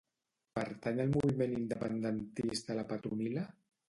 [0.59, 3.45] Pertany al moviment independentista la Petronila?